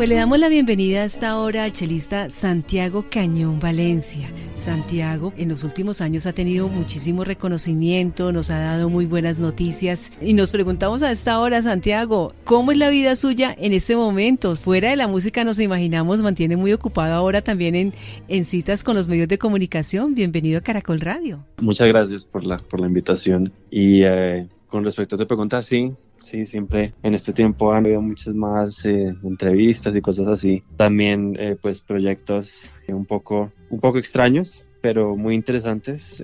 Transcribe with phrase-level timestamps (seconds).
[0.00, 4.30] Pues le damos la bienvenida a esta hora al chelista Santiago Cañón Valencia.
[4.60, 10.10] Santiago en los últimos años ha tenido muchísimo reconocimiento, nos ha dado muy buenas noticias
[10.20, 14.54] y nos preguntamos a esta hora, Santiago, ¿cómo es la vida suya en este momento?
[14.54, 17.94] Fuera de la música nos imaginamos, mantiene muy ocupado ahora también en,
[18.28, 20.14] en citas con los medios de comunicación.
[20.14, 21.42] Bienvenido a Caracol Radio.
[21.62, 24.02] Muchas gracias por la, por la invitación y...
[24.02, 28.34] Eh, con respecto a tu pregunta, sí, sí, siempre en este tiempo han habido muchas
[28.34, 30.62] más eh, entrevistas y cosas así.
[30.76, 36.22] También, eh, pues, proyectos eh, un poco, un poco extraños, pero muy interesantes.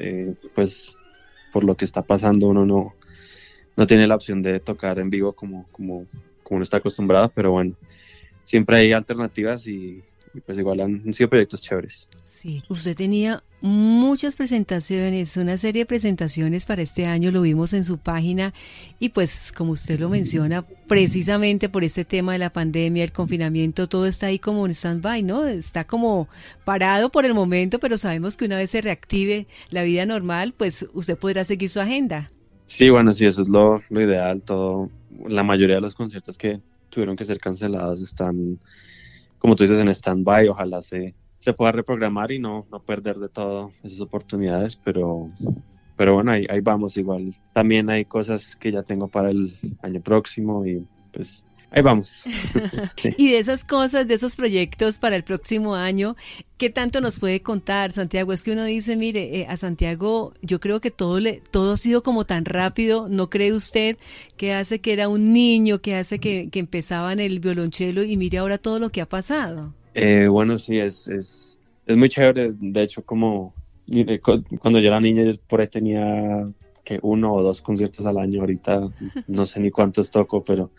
[0.54, 0.96] pues,
[1.52, 2.94] por lo que está pasando, uno no,
[3.76, 6.06] no tiene la opción de tocar en vivo como, como,
[6.42, 7.74] como uno está acostumbrado, pero bueno,
[8.44, 10.02] siempre hay alternativas y,
[10.40, 12.08] pues igual han sido proyectos chéveres.
[12.24, 17.84] Sí, usted tenía muchas presentaciones, una serie de presentaciones para este año, lo vimos en
[17.84, 18.52] su página
[18.98, 23.88] y pues como usted lo menciona, precisamente por este tema de la pandemia, el confinamiento,
[23.88, 25.46] todo está ahí como en stand-by, ¿no?
[25.46, 26.28] Está como
[26.64, 30.86] parado por el momento, pero sabemos que una vez se reactive la vida normal, pues
[30.92, 32.28] usted podrá seguir su agenda.
[32.66, 34.90] Sí, bueno, sí, eso es lo, lo ideal, todo,
[35.26, 36.60] la mayoría de los conciertos que
[36.90, 38.58] tuvieron que ser cancelados están
[39.38, 43.28] como tú dices, en stand-by, ojalá se, se pueda reprogramar y no, no perder de
[43.28, 45.30] todo esas oportunidades, pero,
[45.96, 47.34] pero bueno, ahí, ahí vamos igual.
[47.52, 51.46] También hay cosas que ya tengo para el año próximo y pues
[51.76, 52.24] ahí vamos.
[53.18, 56.16] Y de esas cosas, de esos proyectos para el próximo año,
[56.58, 58.32] ¿qué tanto nos puede contar, Santiago?
[58.32, 61.76] Es que uno dice, mire, eh, a Santiago yo creo que todo, le, todo ha
[61.76, 63.96] sido como tan rápido, ¿no cree usted
[64.36, 68.16] que hace que era un niño, que hace que, que empezaba en el violonchelo y
[68.16, 69.74] mire ahora todo lo que ha pasado?
[69.94, 72.52] Eh, bueno, sí, es, es, es muy chévere.
[72.58, 73.54] De hecho, como
[74.60, 76.44] cuando yo era niña, yo por ahí tenía
[76.84, 78.40] que uno o dos conciertos al año.
[78.40, 78.88] Ahorita
[79.26, 80.70] no sé ni cuántos toco, pero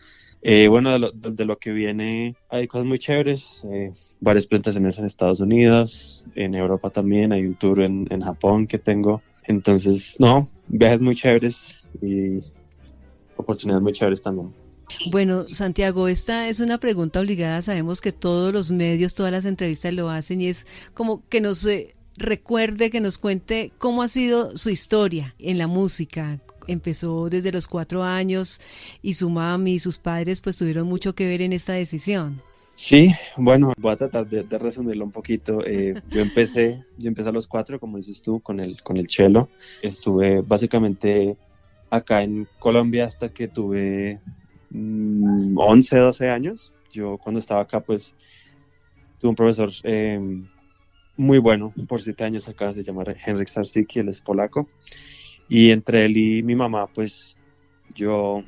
[0.49, 3.91] eh, bueno, de lo, de lo, que viene hay cosas muy chéveres, eh,
[4.21, 8.79] varias presentaciones en Estados Unidos, en Europa también, hay un tour en, en, Japón que
[8.79, 9.21] tengo.
[9.43, 12.41] Entonces, no, viajes muy chéveres y
[13.35, 14.53] oportunidades muy chéveres también.
[15.11, 17.61] Bueno, Santiago, esta es una pregunta obligada.
[17.61, 21.65] Sabemos que todos los medios, todas las entrevistas lo hacen y es como que nos
[21.65, 27.51] eh, recuerde, que nos cuente cómo ha sido su historia en la música, empezó desde
[27.51, 28.59] los cuatro años
[29.01, 32.41] y su mami y sus padres pues tuvieron mucho que ver en esta decisión.
[32.77, 35.65] Sí, bueno, voy a tratar de, resumirlo un poquito.
[35.65, 39.09] Eh, yo empecé, yo empecé a los cuatro, como dices tú, con el, con el
[39.09, 39.49] cello.
[39.81, 41.35] Estuve básicamente
[41.89, 44.19] acá en Colombia hasta que tuve
[44.71, 46.71] 11, mm, 12 años.
[46.91, 48.15] Yo cuando estaba acá, pues,
[49.19, 50.47] tuve un profesor em,
[51.15, 54.69] muy bueno, por siete años acá, se llama Henrik Sarsiki, él es polaco.
[55.49, 57.37] Y entre él y mi mamá, pues
[57.95, 58.43] yo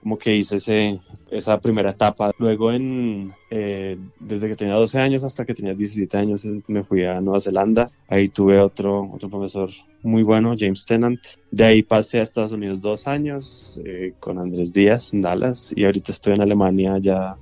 [0.00, 1.00] como que hice ese,
[1.30, 2.32] esa primera etapa.
[2.38, 6.82] Luego, en, eh, desde que tenía 12 años hasta que tenía 17 años, eh, me
[6.82, 7.90] fui a Nueva Zelanda.
[8.08, 9.70] Ahí tuve otro, otro profesor
[10.02, 11.20] muy bueno, James Tennant.
[11.50, 15.84] De ahí pasé a Estados Unidos dos años eh, con Andrés Díaz en Dallas y
[15.84, 17.36] ahorita estoy en Alemania ya,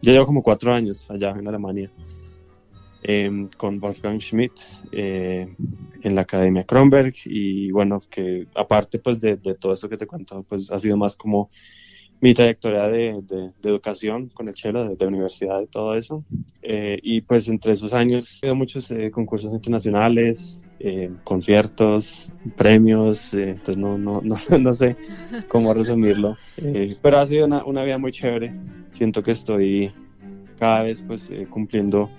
[0.00, 1.90] ya llevo como cuatro años allá en Alemania.
[3.02, 4.52] Em, con Wolfgang Schmidt
[4.92, 5.48] eh,
[6.02, 10.44] en la Academia Kronberg y bueno, que aparte pues de, todo esto que te cuento,
[10.46, 11.48] pues ha sido más como
[12.20, 13.22] mi trayectoria de,
[13.62, 16.26] educación con el cello, de, universidad y todo eso.
[16.60, 20.62] Eh, y pues entre esos años he ido muchos eh, concursos internacionales,
[21.24, 24.96] conciertos, premios, entonces no, no, no, no, sé
[25.48, 26.36] cómo resumirlo,
[27.00, 28.52] pero ha sido una, una vida muy chévere.
[28.90, 29.90] Siento que estoy
[30.58, 32.10] cada vez pues cumpliendo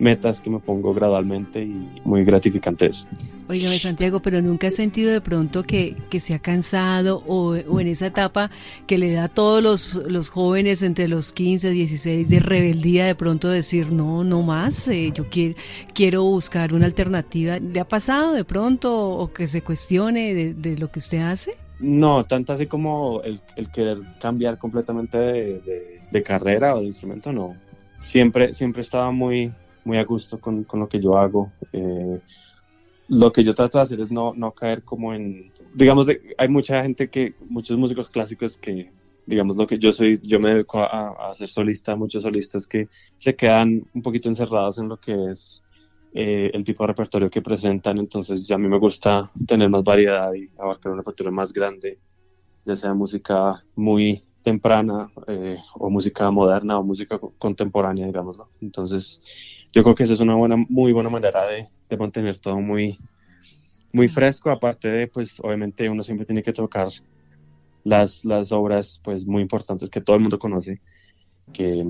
[0.00, 3.06] metas que me pongo gradualmente y muy gratificante eso.
[3.48, 7.80] Oígame Santiago, pero nunca has sentido de pronto que, que se ha cansado o, o,
[7.80, 8.50] en esa etapa
[8.86, 13.14] que le da a todos los, los jóvenes entre los 15, 16 de rebeldía de
[13.14, 15.54] pronto decir no, no más, eh, yo quiero,
[15.92, 17.58] quiero buscar una alternativa.
[17.58, 21.52] ¿Le ha pasado de pronto o que se cuestione de, de lo que usted hace?
[21.80, 26.86] No, tanto así como el, el querer cambiar completamente de, de, de, carrera o de
[26.86, 27.56] instrumento, no.
[27.98, 29.50] Siempre, siempre estaba muy,
[29.84, 31.52] muy a gusto con, con lo que yo hago.
[31.72, 32.20] Eh,
[33.08, 36.06] lo que yo trato de hacer es no, no caer como en, digamos,
[36.38, 38.92] hay mucha gente que, muchos músicos clásicos que,
[39.26, 42.88] digamos, lo que yo soy, yo me dedico a, a ser solista, muchos solistas que
[43.16, 45.64] se quedan un poquito encerrados en lo que es
[46.12, 49.84] eh, el tipo de repertorio que presentan, entonces ya a mí me gusta tener más
[49.84, 52.00] variedad y abarcar un repertorio más grande,
[52.64, 58.48] ya sea música muy temprana eh, o música moderna o música contemporánea, digámoslo.
[58.60, 59.22] Entonces,
[59.72, 62.98] yo creo que esa es una buena, muy buena manera de, de mantener todo muy,
[63.92, 66.88] muy fresco, aparte de, pues obviamente uno siempre tiene que tocar
[67.84, 70.80] las, las obras pues muy importantes que todo el mundo conoce,
[71.52, 71.84] que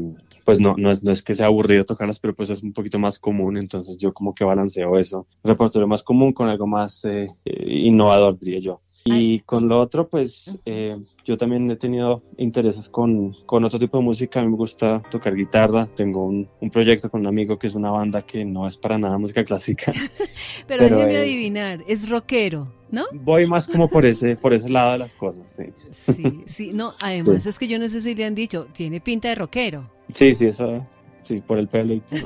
[0.45, 2.99] pues no, no, es, no es que sea aburrido tocarlas, pero pues es un poquito
[2.99, 7.29] más común, entonces yo como que balanceo eso, repertorio más común con algo más eh,
[7.45, 8.81] eh, innovador, diría yo.
[9.05, 13.99] Y con lo otro, pues eh, yo también he tenido intereses con, con, otro tipo
[13.99, 14.41] de música.
[14.41, 15.87] A mí me gusta tocar guitarra.
[15.95, 18.99] Tengo un, un, proyecto con un amigo que es una banda que no es para
[18.99, 19.93] nada música clásica.
[20.67, 22.73] pero, déjeme adivinar, es rockero.
[22.91, 23.05] ¿No?
[23.13, 25.73] Voy más como por ese, por ese lado de las cosas, sí.
[25.93, 29.29] Sí, sí, no, además es que yo no sé si le han dicho, tiene pinta
[29.29, 29.89] de rockero.
[30.13, 30.85] Sí, sí, eso,
[31.23, 32.19] Sí, por el pelo y por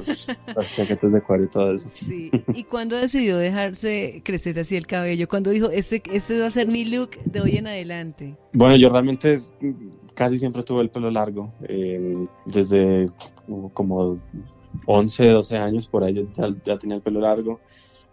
[0.56, 1.88] las chaquetas de cuero y todo eso.
[1.88, 2.30] Sí.
[2.54, 5.28] ¿Y cuándo decidió dejarse crecer así el cabello?
[5.28, 8.36] ¿Cuándo dijo, este, este va a ser mi look de hoy en adelante?
[8.52, 9.36] Bueno, yo realmente
[10.14, 11.52] casi siempre tuve el pelo largo.
[11.68, 13.06] Eh, desde
[13.72, 14.18] como
[14.86, 17.60] 11, 12 años por ahí ya, ya, tenía el pelo largo.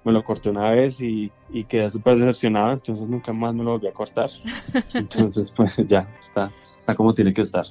[0.03, 3.73] Me lo corté una vez y, y quedé súper decepcionado, entonces nunca más me lo
[3.73, 4.31] volví a cortar.
[4.95, 7.67] Entonces, pues ya, está, está como tiene que estar.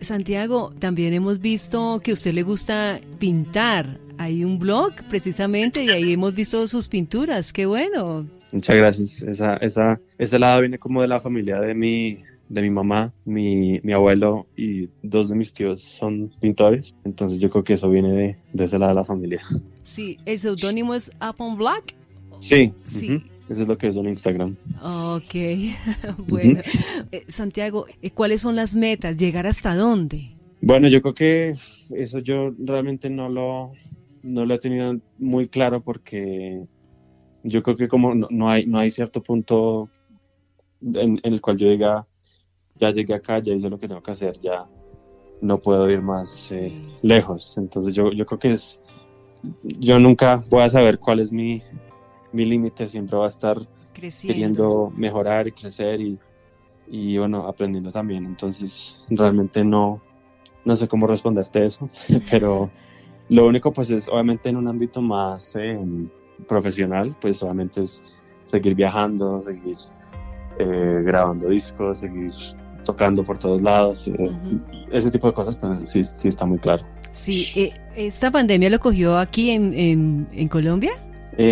[0.00, 5.88] Santiago, también hemos visto que a usted le gusta pintar hay un blog precisamente y
[5.90, 7.52] ahí hemos visto sus pinturas.
[7.52, 8.26] Qué bueno.
[8.52, 9.22] Muchas gracias.
[9.22, 12.18] Esa, esa, ese lado viene como de la familia de mi,
[12.48, 16.94] de mi mamá, mi, mi, abuelo y dos de mis tíos son pintores.
[17.04, 19.40] Entonces yo creo que eso viene de, de ese lado de la familia.
[19.82, 21.94] Sí, ¿el seudónimo es Upon Black?
[22.40, 22.72] Sí.
[22.84, 23.22] Sí.
[23.48, 24.56] Eso es lo que es en Instagram.
[24.82, 25.34] Ok,
[26.28, 26.60] bueno.
[27.10, 29.16] Eh, Santiago, eh, ¿cuáles son las metas?
[29.16, 30.32] ¿Llegar hasta dónde?
[30.60, 31.54] Bueno, yo creo que
[31.90, 33.72] eso yo realmente no lo,
[34.22, 36.64] no lo he tenido muy claro porque
[37.42, 39.88] yo creo que como no, hay, no hay cierto punto
[40.82, 42.06] en, el cual yo diga,
[42.76, 44.66] ya llegué acá, ya hice lo que tengo que hacer, ya
[45.40, 46.72] no puedo ir más eh,
[47.02, 47.56] lejos.
[47.58, 48.82] Entonces yo, yo creo que es,
[49.62, 51.62] yo nunca voy a saber cuál es mi,
[52.32, 53.58] mi límite, siempre va a estar
[53.92, 56.18] queriendo mejorar y crecer y,
[56.88, 58.24] y bueno, aprendiendo también.
[58.24, 60.00] Entonces realmente no,
[60.64, 61.88] no sé cómo responderte eso,
[62.30, 62.70] pero
[63.28, 66.08] lo único pues es obviamente en un ámbito más em,
[66.46, 68.04] profesional, pues obviamente es
[68.44, 69.76] seguir viajando, seguir
[70.58, 72.32] eh, grabando discos, seguir
[72.84, 74.30] tocando por todos lados, eh,
[74.90, 76.84] ese tipo de cosas pues sí, sí está muy claro.
[77.10, 80.92] Sí, eh, ¿esta pandemia lo cogió aquí en, en, Colombia?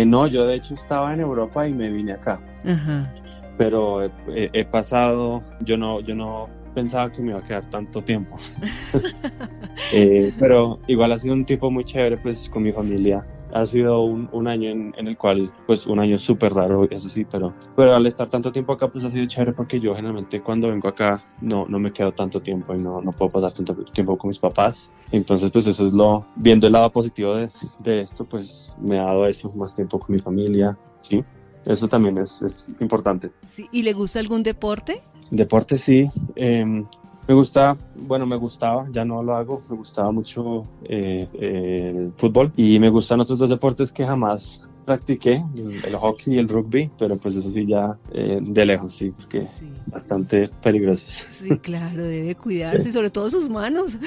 [0.05, 2.39] no, yo de hecho estaba en Europa y me vine acá.
[2.65, 3.13] Ajá.
[3.57, 4.11] Pero he,
[4.53, 6.47] he, pasado, yo no, yo no
[6.77, 8.37] pensaba que me iba a quedar tanto tiempo.
[9.93, 13.25] Eh, pero igual ha sido un tipo muy chévere, pues con mi familia.
[13.53, 17.07] Ha sido un, un año en, en, el cual, pues un año súper raro, eso
[17.07, 20.41] sí, pero, pero al estar tanto tiempo acá, pues ha sido chévere porque yo generalmente
[20.41, 23.75] cuando vengo acá no, no me quedo tanto tiempo y no, no puedo pasar tanto
[23.93, 24.91] tiempo con mis papás.
[25.13, 27.49] Entonces, pues eso es lo, viendo el lado positivo de,
[27.79, 31.23] de esto, pues me ha dado eso, más tiempo con mi familia, ¿sí?
[31.65, 33.31] Eso también es, es importante.
[33.45, 35.01] Sí, ¿Y le gusta algún deporte?
[35.31, 36.07] Deporte sí.
[36.35, 36.85] Em,
[37.27, 42.53] me gusta, bueno, me gustaba, ya no lo hago, me gustaba mucho eh, el fútbol
[42.55, 45.43] y me gustan otros dos deportes que jamás practiqué,
[45.83, 49.45] el, hockey y el rugby, pero pues eso sí ya eh, de lejos, sí, porque
[49.87, 51.27] bastante peligrosos.
[51.29, 53.99] Sí, claro, debe cuidarse, sobre todo sus manos.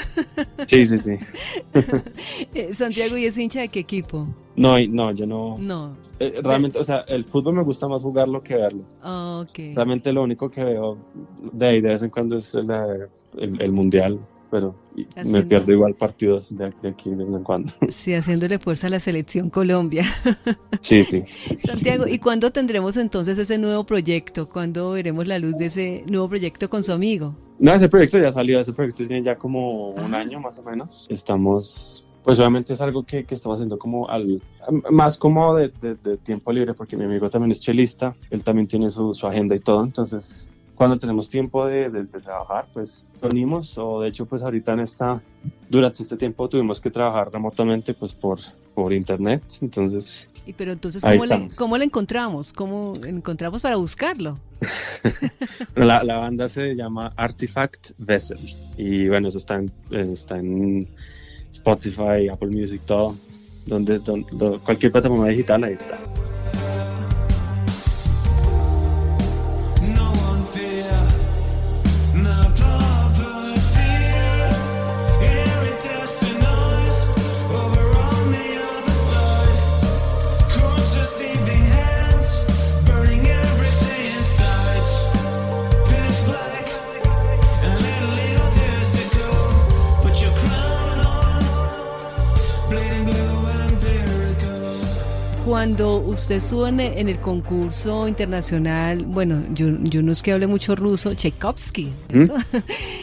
[0.66, 1.18] Sí, sí, sí.
[2.54, 4.26] Eh, Santiago, ¿y es hincha de qué equipo?
[4.56, 5.56] No, no, yo no.
[5.58, 5.94] No.
[6.20, 8.84] Eh, realmente, o sea, el fútbol me gusta más jugarlo que verlo.
[9.02, 9.74] Ah, okay.
[9.74, 10.98] Realmente lo único que veo
[11.50, 12.70] de ahí de vez en cuando es el,
[13.38, 14.74] el, mundial, pero
[15.32, 17.72] me pierdo igual partidos de, aquí de vez en cuando.
[17.88, 20.04] Sí, haciéndole fuerza a la selección Colombia.
[20.82, 21.24] Sí, sí.
[21.58, 24.48] Santiago, ¿y cuándo tendremos entonces ese nuevo proyecto?
[24.48, 27.34] ¿Cuándo veremos la luz de ese nuevo proyecto con su amigo?
[27.58, 31.06] No, ese proyecto ya salió, ese proyecto tiene ya como un año más o menos.
[31.10, 34.40] Estamos pues obviamente es algo que, que, estamos haciendo como al
[34.90, 38.90] más como de, de, tiempo libre porque mi amigo también es chelista, él también tiene
[38.90, 40.48] su, su agenda y todo, entonces
[40.80, 45.20] cuando tenemos tiempo de, de, trabajar pues unimos o de hecho pues ahorita en esta
[45.68, 48.38] durante este tiempo tuvimos que trabajar remotamente pues por
[48.74, 54.38] por internet entonces y pero entonces cómo le, cómo le encontramos cómo encontramos para buscarlo
[55.74, 58.40] la, la, banda se llama Artifact Vessel
[58.78, 60.88] y bueno eso está en, está en
[61.52, 63.16] Spotify, Apple Music, todo,
[63.66, 65.99] donde, donde cualquier plataforma digital ahí está.
[95.50, 100.76] Cuando usted estuvo en, el concurso internacional, bueno, yo, yo no es que hable mucho
[100.76, 102.25] ruso, Tchaikovsky, ¿Mm?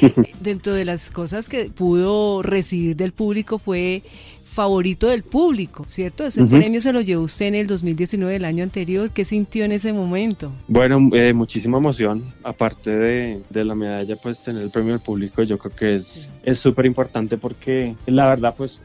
[0.39, 4.01] dentro de las cosas que pudo recibir del público fue
[4.45, 6.25] favorito del público, ¿cierto?
[6.25, 9.11] Ese premio se lo llevó usted en el 2019, el año anterior.
[9.11, 10.53] ¿Qué sintió en ese momento?
[10.69, 12.23] Bueno, eh, muchísima emoción.
[12.43, 16.59] Aparte de, de, la medalla, pues tener el premio del público, yo creo que es
[16.59, 18.81] súper importante porque la verdad, pues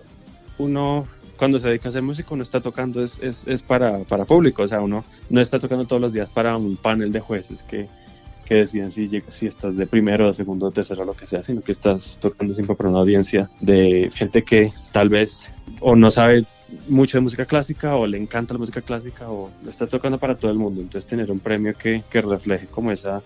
[0.59, 1.04] uno
[1.42, 4.62] cuando se dedica a hacer música, uno está tocando es, es, es para, para público,
[4.62, 7.88] o sea, uno no está tocando todos los días para un panel de jueces que
[8.44, 11.61] que deciden si, si estás de primero, de segundo, de tercero, lo que sea, sino
[11.61, 16.44] que estás tocando siempre para una audiencia de gente que tal vez o no sabe
[16.88, 20.37] mucho de música clásica o le encanta la música clásica o lo está tocando para
[20.37, 20.80] todo el mundo.
[20.80, 23.20] Entonces tener un premio que, que refleje como esa,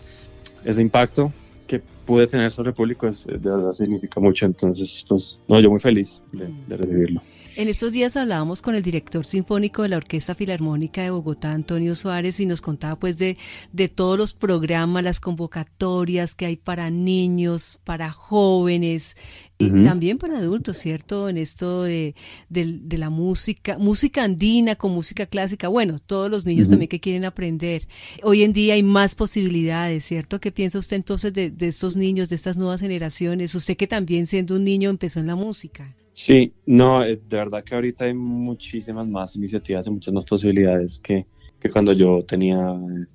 [0.64, 1.34] ese impacto
[1.66, 4.46] que pude tener sobre el público es, de verdad significa mucho.
[4.46, 7.20] Entonces, pues, no, yo muy feliz de, de recibirlo.
[7.58, 11.94] En estos días hablábamos con el director sinfónico de la Orquesta Filarmónica de Bogotá, Antonio
[11.94, 13.38] Suárez, y nos contaba pues de,
[13.72, 19.16] de todos los programas, las convocatorias que hay para niños, para jóvenes
[19.56, 21.30] y también para adultos, ¿cierto?
[21.30, 22.14] En esto de,
[22.50, 27.24] de, la música, música andina con música clásica, bueno, todos los niños también que quieren
[27.24, 27.88] aprender.
[28.22, 30.40] Hoy en día hay más posibilidades, ¿cierto?
[30.40, 33.54] ¿Qué piensa usted entonces de, de estos niños, de estas nuevas generaciones?
[33.54, 35.96] Usted que también siendo un niño empezó en la música.
[36.18, 40.98] Sí, no, eh, de verdad que ahorita hay muchísimas más iniciativas y muchas más posibilidades
[40.98, 41.26] que,
[41.60, 42.56] que cuando yo tenía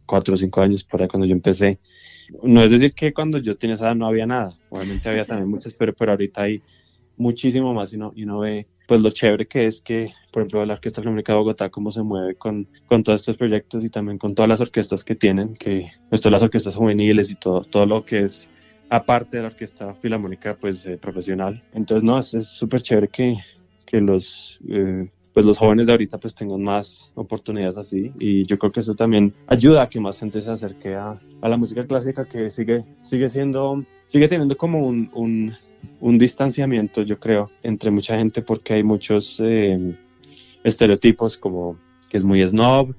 [0.05, 1.79] cuatro o cinco años, por ahí cuando yo empecé.
[2.43, 5.49] No es decir que cuando yo tenía esa edad no había nada, obviamente había también
[5.49, 6.61] muchas, pero, pero ahorita hay
[7.17, 10.63] muchísimo más y uno, y uno ve pues lo chévere que es que, por ejemplo,
[10.63, 14.19] la Orquesta Filarmónica de Bogotá, cómo se mueve con, con todos estos proyectos y también
[14.19, 17.87] con todas las orquestas que tienen, que pues, todas las orquestas juveniles y todo, todo
[17.87, 18.51] lo que es
[18.91, 21.63] aparte de la orquesta filarmónica pues eh, profesional.
[21.73, 23.37] Entonces no, es súper chévere que,
[23.85, 28.59] que los, eh, pues los jóvenes de ahorita pues tengan más oportunidades así y yo
[28.59, 31.87] creo que eso también ayuda a que más gente se acerque a, a la música
[31.87, 35.55] clásica que sigue, sigue siendo, sigue teniendo como un, un,
[36.01, 39.97] un distanciamiento yo creo entre mucha gente porque hay muchos eh,
[40.65, 41.79] estereotipos como
[42.09, 42.93] que es muy snob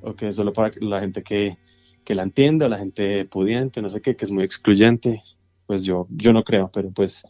[0.00, 1.58] o que es solo para la gente que
[2.06, 5.20] que la entienda, la gente pudiente, no sé qué, que es muy excluyente,
[5.66, 7.24] pues yo, yo no creo, pero pues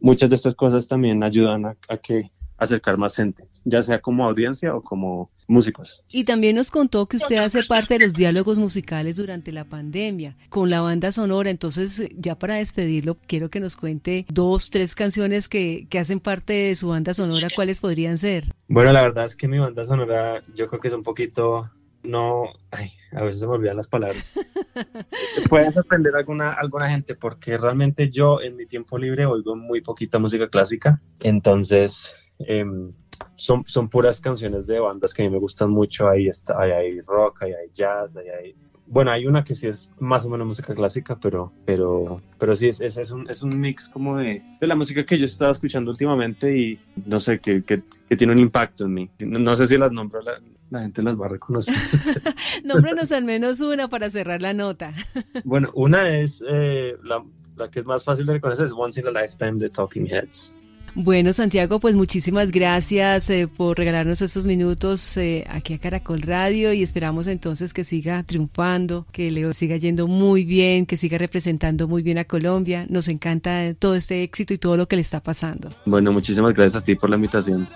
[0.00, 4.74] muchas de estas cosas también ayudan a, que acercar más gente, ya sea como audiencia
[4.74, 6.04] o como músicos.
[6.10, 10.36] Y también nos contó que usted hace parte de los diálogos musicales durante la pandemia
[10.50, 15.48] con la banda sonora, entonces ya para despedirlo quiero que nos cuente dos, tres canciones
[15.48, 18.52] que, que hacen parte de su banda sonora, ¿cuáles podrían ser?
[18.68, 21.70] Bueno, la verdad es que mi banda sonora yo creo que es un poquito
[22.02, 24.32] no, ay, a veces se me olvidan las palabras.
[25.48, 30.18] Pueden sorprender alguna, alguna gente porque realmente yo en mi tiempo libre oigo muy poquita
[30.18, 32.92] música clásica, entonces em,
[33.34, 37.00] son, son puras canciones de bandas que a mí me gustan mucho, ahí está, hay,
[37.00, 38.54] rock, ahí hay jazz, ahí hay...
[38.90, 42.68] Bueno, hay una que sí es más o menos música clásica, pero, pero, pero sí,
[42.68, 45.90] es, es, un, es un mix como de, de la música que yo estaba escuchando
[45.90, 47.82] últimamente y no sé, que, que,
[48.16, 49.10] tiene un impacto en mí.
[49.20, 50.20] No, sé si las nombro,
[50.70, 51.74] la gente las va a reconocer.
[52.64, 54.92] Nómbranos al menos una para cerrar la nota.
[55.44, 57.24] bueno, una es eh, la,
[57.56, 60.54] la, que es más fácil de reconocer, es Once in a Lifetime de Talking Heads.
[60.94, 66.72] Bueno, Santiago, pues muchísimas gracias eh, por regalarnos estos minutos eh, aquí a Caracol Radio
[66.72, 71.86] y esperamos entonces que siga triunfando, que le siga yendo muy bien, que siga representando
[71.86, 72.86] muy bien a Colombia.
[72.90, 75.70] Nos encanta todo este éxito y todo lo que le está pasando.
[75.84, 77.68] Bueno, muchísimas gracias a ti por la invitación.